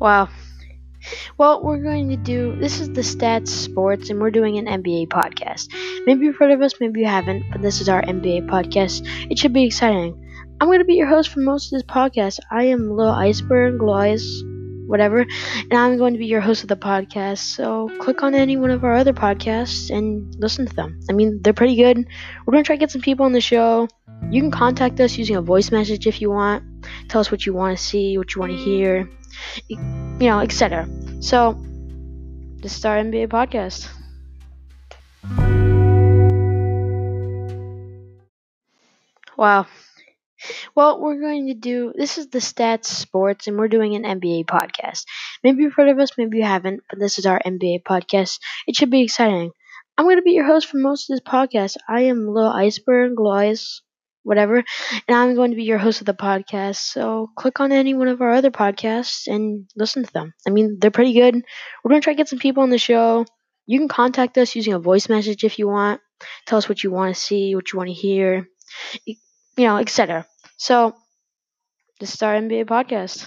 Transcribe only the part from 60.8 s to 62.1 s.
they're pretty good. We're going to